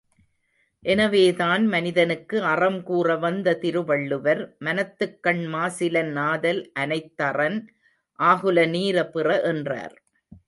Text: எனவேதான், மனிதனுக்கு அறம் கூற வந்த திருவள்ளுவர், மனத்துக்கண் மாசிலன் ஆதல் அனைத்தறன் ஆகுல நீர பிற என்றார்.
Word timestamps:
எனவேதான், 0.83 1.67
மனிதனுக்கு 1.67 2.43
அறம் 2.43 2.83
கூற 2.83 3.15
வந்த 3.15 3.53
திருவள்ளுவர், 3.55 4.41
மனத்துக்கண் 4.59 5.43
மாசிலன் 5.53 6.15
ஆதல் 6.19 6.71
அனைத்தறன் 6.79 7.59
ஆகுல 8.19 8.65
நீர 8.67 9.03
பிற 9.11 9.41
என்றார். 9.41 9.95